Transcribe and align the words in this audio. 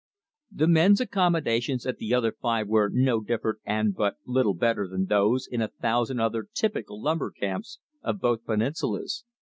The 0.51 0.65
men's 0.67 0.99
accommodations 0.99 1.85
at 1.85 1.97
the 1.97 2.11
other 2.11 2.31
five 2.31 2.67
were 2.67 2.89
no 2.91 3.19
different 3.19 3.59
and 3.67 3.93
but 3.93 4.15
little 4.25 4.55
better 4.55 4.87
than 4.87 5.05
those 5.05 5.45
in 5.45 5.61
a 5.61 5.67
thousand 5.67 6.19
other 6.19 6.47
typical 6.55 6.99
lumber 6.99 7.29
camps 7.29 7.77
of 8.01 8.19
both 8.19 8.43
peninsulas. 8.43 9.25